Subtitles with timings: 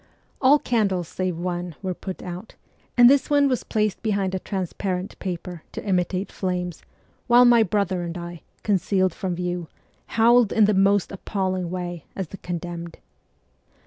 [0.41, 2.55] All candles save one were put out,
[2.97, 6.81] and this one was placed behind a transparent paper to imitate flames,
[7.27, 9.67] while my brother and I, concealed from view,
[10.17, 12.97] howled in the most appal ling way as the condemned.